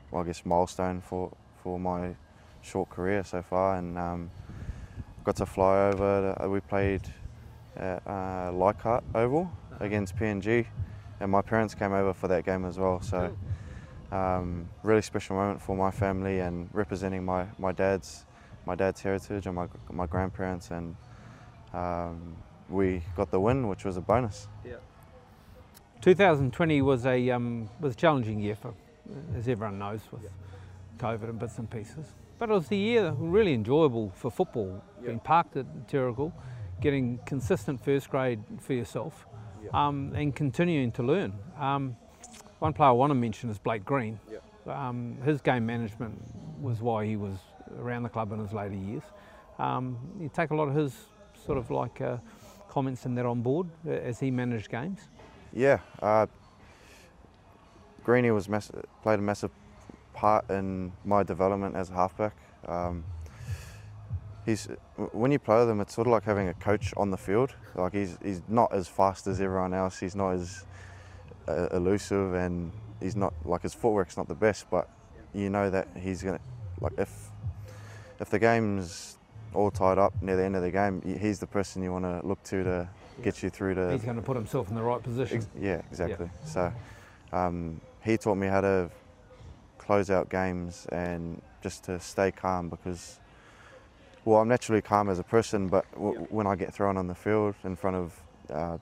well, 0.10 0.24
I 0.24 0.26
guess, 0.26 0.44
milestone 0.44 1.02
for 1.02 1.32
for 1.62 1.80
my 1.80 2.16
short 2.64 2.90
career 2.90 3.24
so 3.24 3.44
far, 3.44 3.76
and 3.76 3.98
um, 3.98 4.32
got 5.24 5.36
to 5.36 5.46
fly 5.46 5.90
over. 5.90 6.36
To, 6.40 6.50
we 6.50 6.62
played 6.62 7.02
at 7.78 8.06
uh, 8.08 8.52
Leichhardt 8.52 9.04
Oval 9.14 9.52
against 9.80 10.16
PNG, 10.16 10.66
and 11.20 11.32
my 11.32 11.44
parents 11.44 11.76
came 11.76 11.94
over 11.94 12.12
for 12.12 12.28
that 12.28 12.44
game 12.44 12.66
as 12.66 12.80
well. 12.80 13.00
So 13.00 13.38
um, 14.12 14.68
really 14.82 15.04
special 15.04 15.36
moment 15.36 15.62
for 15.62 15.78
my 15.78 15.92
family 15.92 16.40
and 16.40 16.70
representing 16.74 17.24
my, 17.24 17.46
my 17.60 17.72
dad's 17.72 18.26
my 18.66 18.74
dad's 18.74 19.00
heritage 19.00 19.46
and 19.46 19.56
my 19.56 19.68
my 19.92 20.08
grandparents 20.08 20.72
and 20.72 20.96
um, 21.74 22.36
we 22.68 23.04
got 23.16 23.30
the 23.30 23.40
win, 23.40 23.68
which 23.68 23.86
was 23.86 23.96
a 23.98 24.02
bonus. 24.02 24.48
2020 26.04 26.82
was 26.82 27.06
a 27.06 27.30
um, 27.30 27.70
was 27.80 27.94
a 27.94 27.96
challenging 27.96 28.38
year 28.38 28.56
for, 28.56 28.74
as 29.38 29.48
everyone 29.48 29.80
knows, 29.80 30.02
with 30.12 30.30
COVID 30.98 31.30
and 31.30 31.40
bits 31.40 31.58
and 31.60 31.72
pieces. 31.72 32.08
But 32.38 32.50
it 32.50 32.54
was 32.54 32.68
the 32.68 32.76
year 32.76 33.12
really 33.18 33.54
enjoyable 33.54 34.12
for 34.14 34.30
football. 34.30 34.84
Being 35.02 35.20
parked 35.20 35.56
at 35.56 35.88
Terrigal, 35.88 36.34
getting 36.82 37.20
consistent 37.26 37.82
first 37.82 38.10
grade 38.10 38.44
for 38.60 38.74
yourself, 38.74 39.26
um, 39.74 40.12
and 40.14 40.36
continuing 40.36 40.92
to 40.92 41.04
learn. 41.04 41.32
Um, 41.58 41.96
one 42.60 42.74
player 42.74 42.90
I 42.90 42.92
want 42.92 43.12
to 43.12 43.16
mention 43.16 43.50
is 43.50 43.58
Blake 43.58 43.86
Green. 43.86 44.20
Um, 44.68 45.18
his 45.24 45.40
game 45.40 45.66
management 45.66 46.22
was 46.62 46.82
why 46.82 47.06
he 47.06 47.16
was 47.16 47.38
around 47.80 48.04
the 48.04 48.10
club 48.10 48.34
in 48.34 48.40
his 48.40 48.52
later 48.52 48.76
years. 48.76 49.04
Um, 49.58 49.98
you 50.20 50.30
take 50.34 50.52
a 50.52 50.56
lot 50.56 50.68
of 50.68 50.76
his 50.76 50.94
sort 51.46 51.58
of 51.58 51.72
like 51.72 52.02
uh, 52.02 52.18
comments 52.68 53.06
in 53.06 53.16
that 53.16 53.26
on 53.26 53.42
board 53.42 53.68
uh, 53.88 53.92
as 53.92 54.20
he 54.20 54.32
managed 54.32 54.70
games. 54.70 55.08
Yeah, 55.54 55.80
uh, 56.02 56.26
Greeny 58.04 58.32
was 58.32 58.48
played 59.04 59.20
a 59.20 59.22
massive 59.22 59.52
part 60.14 60.50
in 60.50 60.92
my 61.06 61.22
development 61.22 61.76
as 61.76 61.92
a 61.92 61.94
halfback. 61.94 62.36
Um, 62.68 63.04
he's 64.46 64.68
when 65.12 65.32
you 65.32 65.38
play 65.38 65.60
with 65.60 65.70
him, 65.70 65.80
it's 65.80 65.94
sort 65.94 66.08
of 66.08 66.12
like 66.12 66.24
having 66.24 66.48
a 66.48 66.54
coach 66.56 66.92
on 66.98 67.12
the 67.12 67.18
field. 67.18 67.54
Like 67.76 67.94
he's 67.94 68.18
he's 68.24 68.42
not 68.48 68.74
as 68.74 68.88
fast 68.88 69.28
as 69.28 69.40
everyone 69.40 69.74
else. 69.74 70.00
He's 70.00 70.16
not 70.16 70.32
as 70.32 70.66
uh, 71.48 71.68
elusive, 71.72 72.34
and 72.34 72.72
he's 73.00 73.16
not 73.16 73.34
like 73.46 73.62
his 73.62 73.76
footwork's 73.76 74.18
not 74.18 74.28
the 74.28 74.36
best. 74.36 74.70
But 74.72 74.90
you 75.36 75.52
know 75.52 75.70
that 75.70 75.88
he's 75.96 76.24
gonna 76.24 76.40
like 76.82 76.94
if 76.98 77.30
if 78.20 78.30
the 78.30 78.40
game's 78.40 79.18
all 79.54 79.70
tied 79.70 80.00
up 80.00 80.14
near 80.22 80.36
the 80.36 80.44
end 80.44 80.56
of 80.56 80.64
the 80.64 80.72
game, 80.72 81.02
he's 81.20 81.38
the 81.38 81.48
person 81.48 81.84
you 81.84 81.92
want 81.92 82.06
to 82.06 82.26
look 82.26 82.42
to 82.44 82.64
to 82.64 82.90
get 83.22 83.44
you 83.44 83.50
through 83.50 83.76
to 83.76 83.92
He's 83.92 84.04
going 84.04 84.16
to 84.16 84.22
put 84.22 84.36
himself 84.36 84.70
in 84.70 84.76
the 84.76 84.82
right 84.82 85.02
position. 85.02 85.38
Ex- 85.38 85.48
yeah, 85.60 85.82
exactly. 85.92 86.30
So 86.46 86.74
um, 87.32 87.80
he 88.04 88.18
taught 88.18 88.36
me 88.36 88.48
how 88.48 88.62
to 88.62 88.90
close 89.78 90.10
out 90.10 90.30
games 90.30 90.86
and 90.92 91.42
just 91.62 91.84
to 91.86 92.00
stay 92.00 92.32
calm 92.32 92.70
because, 92.70 93.20
well, 94.26 94.40
I'm 94.40 94.48
naturally 94.48 94.82
calm 94.82 95.10
as 95.10 95.20
a 95.20 95.24
person, 95.24 95.68
but 95.68 95.90
w- 95.94 96.26
when 96.30 96.48
I 96.48 96.56
get 96.56 96.74
thrown 96.74 96.98
on 96.98 97.08
the 97.08 97.16
field 97.16 97.56
in 97.64 97.76
front 97.76 97.96
of 97.98 98.14
uh, 98.50 98.78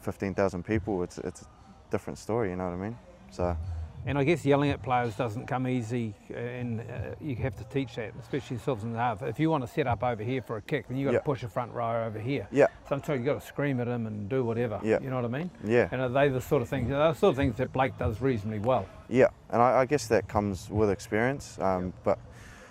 15,000 0.00 0.64
people, 0.64 1.02
it's 1.02 1.18
it's 1.18 1.42
a 1.42 1.46
different 1.90 2.18
story. 2.18 2.50
You 2.50 2.56
know 2.56 2.64
what 2.64 2.74
I 2.74 2.76
mean? 2.76 2.98
So 3.30 3.56
And 4.04 4.18
I 4.18 4.24
guess 4.24 4.44
yelling 4.44 4.70
at 4.70 4.82
players 4.82 5.14
doesn't 5.14 5.46
come 5.46 5.68
easy, 5.68 6.12
uh, 6.28 6.34
and 6.36 6.80
uh, 6.80 6.84
you 7.20 7.36
have 7.36 7.54
to 7.58 7.64
teach 7.64 7.94
that, 7.94 8.12
especially 8.20 8.56
yourselves 8.56 8.82
in 8.82 8.92
the 8.92 8.98
half. 8.98 9.22
If 9.22 9.38
you 9.38 9.48
want 9.48 9.64
to 9.64 9.72
set 9.72 9.86
up 9.86 10.02
over 10.02 10.24
here 10.24 10.42
for 10.42 10.56
a 10.56 10.62
kick, 10.62 10.88
then 10.88 10.96
you've 10.96 11.06
got 11.06 11.12
Yeah. 11.12 11.18
to 11.20 11.24
push 11.24 11.44
a 11.44 11.48
front 11.48 11.72
row 11.72 12.04
over 12.04 12.18
here. 12.18 12.48
yeah, 12.50 12.66
Sometimes 12.88 13.18
you've 13.18 13.26
got 13.26 13.40
to 13.40 13.46
scream 13.46 13.78
at 13.78 13.86
him 13.86 14.08
and 14.08 14.28
do 14.28 14.42
whatever. 14.44 14.80
Yeah. 14.82 14.98
You 15.00 15.08
know 15.10 15.16
what 15.16 15.24
I 15.24 15.28
mean? 15.28 15.50
yeah, 15.62 15.88
And 15.92 16.00
are 16.00 16.08
they 16.08 16.28
the 16.28 16.40
sort 16.40 16.62
of 16.62 16.68
things? 16.68 16.88
Those 16.88 17.16
sort 17.18 17.30
of 17.30 17.36
things 17.36 17.56
that 17.58 17.72
Blake 17.72 17.96
does 17.96 18.20
reasonably 18.20 18.58
well. 18.58 18.86
yeah. 19.08 19.28
And 19.50 19.62
I, 19.62 19.80
I 19.82 19.84
guess 19.86 20.08
that 20.08 20.26
comes 20.26 20.68
with 20.68 20.90
experience. 20.90 21.56
Um, 21.60 21.92
But 22.02 22.18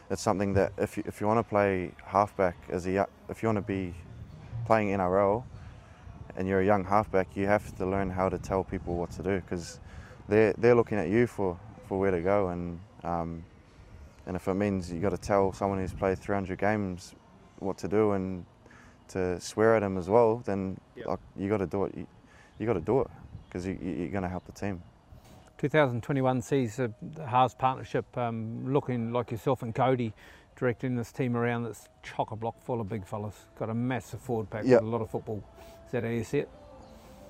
it's 0.09 0.21
something 0.21 0.53
that 0.55 0.73
if 0.77 0.97
you, 0.97 1.03
if 1.07 1.21
you 1.21 1.27
want 1.27 1.39
to 1.39 1.49
play 1.49 1.91
halfback 2.03 2.57
as 2.69 2.85
a 2.87 3.07
if 3.29 3.41
you 3.41 3.47
want 3.47 3.55
to 3.57 3.61
be 3.61 3.93
playing 4.65 4.89
NRL 4.89 5.45
and 6.35 6.45
you're 6.45 6.59
a 6.59 6.65
young 6.65 6.83
halfback, 6.83 7.37
you 7.37 7.47
have 7.47 7.73
to 7.77 7.85
learn 7.85 8.09
how 8.09 8.27
to 8.27 8.37
tell 8.37 8.65
people 8.65 8.97
what 8.97 9.11
to 9.11 9.23
do 9.23 9.39
because 9.39 9.79
they're 10.27 10.53
they're 10.57 10.75
looking 10.75 10.97
at 10.97 11.09
you 11.09 11.27
for, 11.27 11.57
for 11.87 11.99
where 11.99 12.11
to 12.11 12.21
go 12.21 12.49
and 12.49 12.79
um, 13.03 13.43
and 14.27 14.35
if 14.35 14.47
it 14.47 14.53
means 14.53 14.91
you've 14.91 15.01
got 15.01 15.09
to 15.09 15.17
tell 15.17 15.51
someone 15.51 15.79
who's 15.79 15.93
played 15.93 16.19
300 16.19 16.57
games 16.59 17.15
what 17.59 17.77
to 17.79 17.87
do 17.87 18.11
and 18.11 18.45
to 19.09 19.39
swear 19.41 19.75
at 19.75 19.83
him 19.83 19.97
as 19.97 20.07
well, 20.07 20.37
then 20.45 20.77
Yep. 20.95 21.05
like, 21.07 21.19
you 21.35 21.49
got 21.49 21.57
to 21.57 21.65
do 21.67 21.83
it. 21.85 21.95
You, 21.97 22.07
you 22.59 22.65
got 22.67 22.73
to 22.73 22.79
do 22.79 23.01
it 23.01 23.07
because 23.47 23.65
you, 23.65 23.77
you- 23.81 23.91
you're 23.93 24.07
going 24.09 24.23
to 24.23 24.29
help 24.29 24.45
the 24.45 24.51
team. 24.51 24.81
2021 25.57 26.41
sees 26.41 26.75
the 26.77 26.91
the 27.15 27.25
halves 27.25 27.53
partnership 27.53 28.05
um, 28.17 28.71
looking 28.71 29.11
like 29.11 29.31
yourself 29.31 29.63
and 29.63 29.75
Kodi 29.75 30.13
directing 30.55 30.95
this 30.95 31.11
team 31.11 31.35
around 31.35 31.63
that's 31.63 31.87
chock 32.03 32.31
a 32.31 32.35
block 32.35 32.55
full 32.63 32.79
of 32.79 32.87
big 32.89 33.05
fellas. 33.05 33.35
Got 33.59 33.69
a 33.69 33.73
massive 33.73 34.21
forward 34.21 34.49
pack 34.49 34.63
Yeah. 34.65 34.75
with 34.77 34.83
a 34.83 34.87
lot 34.87 35.01
of 35.01 35.09
football. 35.09 35.43
Is 35.85 35.91
that 35.91 36.03
how 36.03 36.09
you 36.09 36.23
see 36.23 36.39
it? 36.39 36.49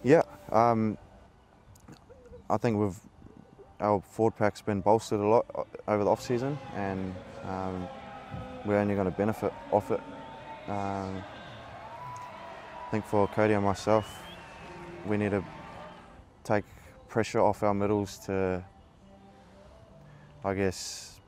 Yeah, 0.03 0.21
um, 0.51 0.97
I 2.51 2.57
think 2.57 2.77
we've 2.77 2.99
our 3.79 4.01
forward 4.01 4.35
pack's 4.35 4.61
been 4.61 4.81
bolstered 4.81 5.21
a 5.21 5.25
lot 5.25 5.45
over 5.87 6.03
the 6.03 6.09
off 6.09 6.21
season, 6.21 6.59
and 6.75 7.15
um, 7.45 7.87
we're 8.65 8.77
only 8.77 8.93
going 8.93 9.09
to 9.09 9.17
benefit 9.17 9.53
off 9.71 9.89
it. 9.89 10.01
Um, 10.67 11.23
I 12.85 12.91
think 12.91 13.05
for 13.05 13.27
Kodi 13.29 13.55
and 13.55 13.63
myself, 13.63 14.21
we 15.07 15.15
need 15.15 15.31
to 15.31 15.43
take 16.43 16.65
pressure 17.07 17.39
off 17.39 17.63
our 17.63 17.73
middles 17.73 18.19
to, 18.25 18.63
I 20.43 20.53
guess, 20.53 21.21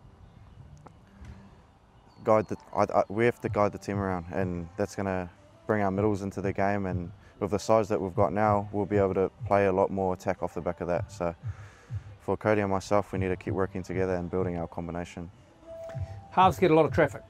guide 2.26 2.50
the. 2.50 2.58
I, 2.76 2.84
I, 2.84 3.04
we 3.08 3.24
have 3.24 3.40
to 3.42 3.50
guide 3.50 3.72
the 3.72 3.78
team 3.78 3.98
around, 3.98 4.26
and 4.34 4.68
that's 4.76 4.94
going 4.94 5.06
to 5.06 5.30
bring 5.68 5.82
our 5.82 5.92
middles 5.92 6.22
into 6.22 6.42
the 6.42 6.52
game. 6.52 6.86
And 6.86 7.12
with 7.44 7.52
the 7.52 7.60
size 7.60 7.90
that 7.90 8.00
we've 8.02 8.16
got 8.16 8.34
now, 8.34 8.68
we'll 8.72 8.86
be 8.86 8.98
able 8.98 9.14
to 9.14 9.30
play 9.46 9.68
a 9.68 9.72
lot 9.72 9.92
more 9.92 10.14
attack 10.14 10.42
off 10.42 10.54
the 10.56 10.62
back 10.62 10.82
of 10.82 10.88
that. 10.88 11.12
So, 11.12 11.36
for 12.22 12.38
Kodi 12.38 12.60
and 12.62 12.72
myself, 12.72 13.12
we 13.12 13.20
need 13.20 13.28
to 13.28 13.36
keep 13.36 13.54
working 13.54 13.84
together 13.84 14.16
and 14.16 14.32
building 14.32 14.58
our 14.58 14.68
combination. 14.68 15.30
Halves 16.32 16.58
get 16.58 16.72
a 16.72 16.74
lot 16.74 16.86
of 16.86 16.94
traffic. 16.94 17.22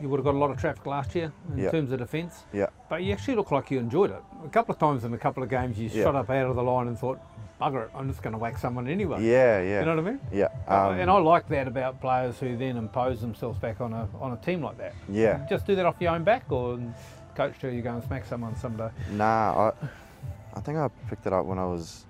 You 0.00 0.08
would 0.08 0.16
have 0.16 0.24
got 0.24 0.34
a 0.34 0.38
lot 0.38 0.50
of 0.50 0.56
traffic 0.56 0.86
last 0.86 1.14
year 1.14 1.30
in 1.52 1.58
Yeah. 1.58 1.70
terms 1.70 1.92
of 1.92 1.98
defence. 1.98 2.44
Yeah. 2.52 2.66
But 2.88 3.02
you 3.02 3.12
actually 3.12 3.36
look 3.36 3.50
like 3.52 3.70
you 3.70 3.78
enjoyed 3.78 4.10
it. 4.10 4.22
A 4.44 4.48
couple 4.48 4.72
of 4.72 4.78
times 4.78 5.04
in 5.04 5.12
a 5.12 5.18
couple 5.18 5.42
of 5.42 5.50
games 5.50 5.78
you 5.78 5.88
Yeah. 5.92 6.04
shot 6.04 6.16
up 6.16 6.30
out 6.30 6.46
of 6.48 6.56
the 6.56 6.62
line 6.62 6.88
and 6.88 6.98
thought, 6.98 7.20
bugger 7.60 7.84
it, 7.84 7.90
I'm 7.94 8.08
just 8.08 8.22
going 8.22 8.32
to 8.32 8.38
whack 8.38 8.56
someone 8.58 8.88
anyway. 8.88 9.22
Yeah, 9.22 9.60
yeah, 9.60 9.80
You 9.80 9.86
know 9.86 9.96
what 9.96 10.06
I 10.06 10.10
mean? 10.12 10.20
yeah, 10.32 10.48
Uh, 10.66 10.88
um, 10.88 10.98
and 10.98 11.10
I 11.10 11.18
like 11.18 11.46
that 11.48 11.68
about 11.68 12.00
players 12.00 12.40
who 12.40 12.56
then 12.56 12.76
impose 12.78 13.20
themselves 13.20 13.58
back 13.58 13.80
on 13.82 13.92
a 13.92 14.08
on 14.20 14.32
a 14.32 14.36
team 14.38 14.62
like 14.64 14.78
that. 14.78 14.94
yeah. 15.10 15.46
Just 15.48 15.66
do 15.66 15.74
that 15.76 15.84
off 15.84 15.96
your 16.00 16.12
own 16.14 16.24
back, 16.24 16.50
or 16.50 16.78
coach 17.34 17.58
till 17.60 17.72
you 17.72 17.82
go 17.82 17.94
and 17.94 18.02
smack 18.04 18.24
someone 18.24 18.56
someday. 18.56 18.90
Nah, 19.10 19.70
I, 19.70 19.86
I 20.54 20.60
think 20.60 20.78
I 20.78 20.88
picked 21.08 21.26
it 21.26 21.32
up 21.32 21.46
when 21.46 21.58
I 21.58 21.64
was, 21.64 22.04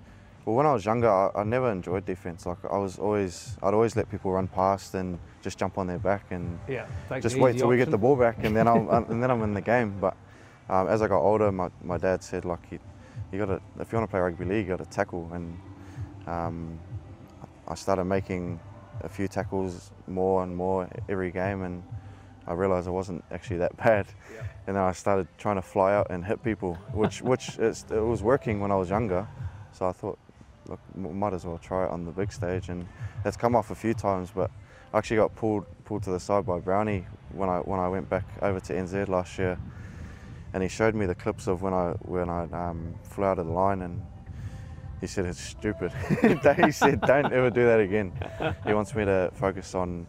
well, 0.45 0.55
when 0.55 0.65
I 0.65 0.73
was 0.73 0.85
younger. 0.85 1.09
I, 1.09 1.31
I 1.35 1.43
never 1.43 1.71
enjoyed 1.71 2.05
defense. 2.05 2.45
Like 2.45 2.57
I 2.69 2.77
was 2.77 2.99
always, 2.99 3.57
I'd 3.63 3.73
always 3.73 3.95
let 3.95 4.09
people 4.09 4.31
run 4.31 4.47
past 4.47 4.93
and 4.95 5.19
just 5.41 5.57
jump 5.57 5.77
on 5.77 5.87
their 5.87 5.99
back 5.99 6.25
and 6.31 6.59
Yeah, 6.67 6.85
just 7.21 7.37
wait 7.37 7.57
till 7.57 7.67
we 7.67 7.77
get 7.77 7.91
the 7.91 7.97
ball 7.97 8.15
back 8.15 8.43
and 8.43 8.55
then 8.55 8.67
I'm 8.67 8.89
and 9.11 9.21
then 9.23 9.31
I'm 9.31 9.41
in 9.43 9.53
the 9.53 9.61
game. 9.61 9.97
But 9.99 10.15
um, 10.69 10.87
as 10.87 11.01
I 11.01 11.07
got 11.07 11.19
older, 11.21 11.51
my, 11.51 11.69
my 11.83 11.97
dad 11.97 12.23
said 12.23 12.45
like 12.45 12.59
you, 12.71 12.79
you 13.31 13.39
got 13.39 13.45
to 13.45 13.61
if 13.79 13.91
you 13.91 13.97
want 13.97 14.09
to 14.09 14.11
play 14.11 14.19
rugby 14.19 14.45
league, 14.45 14.67
you 14.67 14.75
got 14.75 14.83
to 14.83 14.89
tackle. 14.89 15.29
And 15.33 15.57
um, 16.27 16.79
I 17.67 17.75
started 17.75 18.05
making 18.05 18.59
a 19.01 19.09
few 19.09 19.27
tackles 19.27 19.91
more 20.07 20.43
and 20.43 20.55
more 20.55 20.87
every 21.09 21.31
game, 21.31 21.63
and 21.63 21.83
I 22.47 22.53
realised 22.53 22.87
I 22.87 22.91
wasn't 22.91 23.23
actually 23.31 23.57
that 23.57 23.75
bad. 23.85 24.07
Yeah. 24.33 24.41
And 24.67 24.75
then 24.75 24.83
I 24.83 24.91
started 24.91 25.27
trying 25.37 25.55
to 25.55 25.61
fly 25.61 25.93
out 25.93 26.07
and 26.09 26.25
hit 26.25 26.43
people, 26.43 26.75
which 26.93 27.21
which 27.31 27.57
it's, 27.59 27.85
it 27.89 27.99
was 27.99 28.23
working 28.23 28.59
when 28.59 28.71
I 28.71 28.75
was 28.75 28.89
younger. 28.89 29.27
So 29.71 29.87
I 29.87 29.91
thought, 29.91 30.19
look, 30.67 30.79
might 30.95 31.33
as 31.33 31.45
well 31.45 31.57
try 31.57 31.85
it 31.85 31.91
on 31.91 32.05
the 32.05 32.11
big 32.11 32.31
stage, 32.31 32.69
and 32.69 32.87
it's 33.25 33.37
come 33.37 33.55
off 33.55 33.71
a 33.71 33.75
few 33.75 33.93
times, 33.93 34.31
but. 34.33 34.51
I 34.93 34.99
actually 34.99 35.17
got 35.17 35.35
pulled 35.35 35.65
pulled 35.85 36.03
to 36.03 36.11
the 36.11 36.19
side 36.19 36.45
by 36.45 36.59
Brownie 36.59 37.05
when 37.31 37.49
I 37.49 37.57
when 37.57 37.79
I 37.79 37.87
went 37.87 38.09
back 38.09 38.25
over 38.43 38.59
to 38.59 38.73
NZ 38.73 39.07
last 39.07 39.39
year, 39.39 39.57
and 40.53 40.61
he 40.61 40.69
showed 40.69 40.93
me 40.93 41.07
the 41.07 41.15
clips 41.15 41.47
of 41.47 41.63
when 41.63 41.73
I 41.73 41.93
when 42.03 42.29
I 42.29 42.43
um, 42.51 42.93
flew 43.01 43.25
out 43.25 43.39
of 43.39 43.47
the 43.47 43.51
line, 43.51 43.81
and 43.81 43.99
he 45.01 45.07
said 45.07 45.25
it's 45.25 45.39
stupid. 45.39 45.91
he 46.63 46.71
said 46.71 47.01
don't 47.01 47.33
ever 47.33 47.49
do 47.49 47.65
that 47.65 47.79
again. 47.79 48.13
He 48.67 48.73
wants 48.73 48.93
me 48.93 49.03
to 49.05 49.31
focus 49.33 49.73
on 49.73 50.05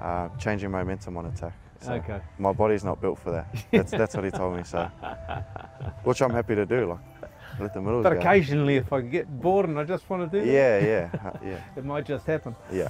uh, 0.00 0.30
changing 0.38 0.70
momentum 0.70 1.18
on 1.18 1.26
attack. 1.26 1.52
So 1.82 1.92
Okay. 1.94 2.20
My 2.38 2.52
body's 2.52 2.84
not 2.84 3.00
built 3.00 3.18
for 3.18 3.30
that. 3.32 3.46
That's 3.70 3.90
that's 3.90 4.14
what 4.14 4.24
he 4.24 4.30
told 4.30 4.56
me. 4.56 4.62
So, 4.64 4.88
which 6.04 6.20
I'm 6.22 6.30
happy 6.30 6.54
to 6.54 6.64
do. 6.66 6.86
Like 6.90 6.98
let 7.60 7.74
the 7.74 7.80
middles 7.80 8.02
But 8.04 8.14
go. 8.14 8.20
occasionally, 8.20 8.76
if 8.76 8.92
I 8.92 9.00
get 9.02 9.26
bored 9.40 9.68
and 9.68 9.78
I 9.78 9.84
just 9.84 10.08
want 10.08 10.30
to 10.30 10.38
do 10.40 10.44
that, 10.44 10.52
Yeah, 10.52 10.78
yeah, 10.78 11.10
uh, 11.26 11.38
yeah. 11.44 11.60
it 11.76 11.84
might 11.84 12.06
just 12.06 12.24
happen. 12.26 12.54
Yeah, 12.72 12.88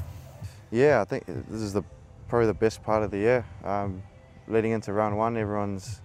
yeah. 0.71 1.01
I 1.01 1.05
think 1.05 1.25
this 1.27 1.61
is 1.61 1.73
the 1.73 1.83
probably 2.29 2.47
the 2.47 2.55
best 2.55 2.83
part 2.83 3.03
of 3.03 3.11
the 3.11 3.19
year. 3.19 3.45
Um, 3.65 4.03
leading 4.47 4.73
into 4.73 4.93
round 4.93 5.17
one, 5.17 5.37
everyone's 5.37 6.01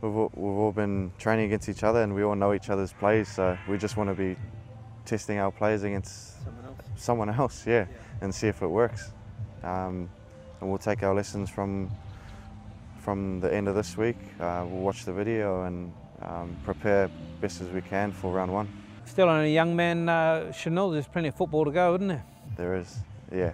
we've 0.00 0.14
all, 0.14 0.30
we've 0.34 0.58
all 0.58 0.72
been 0.72 1.12
training 1.18 1.46
against 1.46 1.68
each 1.68 1.82
other, 1.82 2.02
and 2.02 2.14
we 2.14 2.22
all 2.22 2.36
know 2.36 2.52
each 2.54 2.70
other's 2.70 2.92
plays. 2.92 3.28
So 3.28 3.58
we 3.68 3.78
just 3.78 3.96
want 3.96 4.10
to 4.10 4.14
be 4.14 4.36
testing 5.04 5.38
our 5.38 5.50
plays 5.50 5.82
against 5.82 6.42
Someone 6.44 6.64
else. 6.66 6.76
someone 6.96 7.30
else, 7.30 7.66
yeah, 7.66 7.86
and 8.20 8.34
see 8.34 8.48
if 8.48 8.62
it 8.62 8.66
works. 8.68 9.12
Um, 9.64 10.08
and 10.60 10.68
we'll 10.68 10.78
take 10.78 11.02
our 11.02 11.14
lessons 11.14 11.50
from 11.50 11.90
from 13.00 13.40
the 13.40 13.52
end 13.54 13.68
of 13.68 13.74
this 13.74 13.96
week. 13.96 14.16
Uh, 14.40 14.64
we'll 14.68 14.80
watch 14.80 15.04
the 15.04 15.12
video 15.12 15.62
and 15.64 15.92
um, 16.22 16.56
prepare 16.64 17.08
best 17.40 17.60
as 17.60 17.68
we 17.68 17.80
can 17.80 18.10
for 18.10 18.32
round 18.32 18.52
one. 18.52 18.68
Still 19.04 19.28
only 19.28 19.50
a 19.50 19.54
young 19.54 19.76
man, 19.76 20.08
uh, 20.08 20.50
Chanel. 20.50 20.90
There's 20.90 21.06
plenty 21.06 21.28
of 21.28 21.36
football 21.36 21.64
to 21.64 21.70
go, 21.70 21.94
isn't 21.94 22.08
there? 22.08 22.24
There 22.56 22.74
is, 22.74 22.96
yeah. 23.30 23.52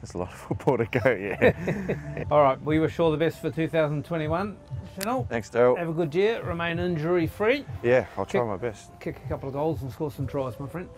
There's 0.00 0.14
a 0.14 0.18
lot 0.18 0.28
of 0.32 0.34
football 0.48 0.76
to 0.78 0.86
go, 0.86 1.10
yeah. 1.12 2.24
All 2.32 2.42
right, 2.42 2.60
we 2.62 2.80
wish 2.80 2.98
you 2.98 3.04
all 3.04 3.10
the 3.12 3.16
best 3.16 3.40
for 3.40 3.50
2021. 3.50 4.56
Chanel, 4.96 5.26
Thanks, 5.28 5.50
Daryl. 5.50 5.76
have 5.78 5.88
a 5.88 5.92
good 5.92 6.12
year. 6.14 6.42
Remain 6.42 6.78
injury 6.80 7.26
free. 7.28 7.64
Yeah, 7.84 8.06
I'll 8.16 8.24
try 8.26 8.40
Kick- 8.40 8.48
my 8.48 8.56
best. 8.56 8.90
Kick 9.00 9.20
a 9.24 9.28
couple 9.28 9.48
of 9.48 9.54
goals 9.54 9.82
and 9.82 9.92
score 9.92 10.10
some 10.10 10.26
tries, 10.26 10.58
my 10.58 10.66
friend. 10.66 10.88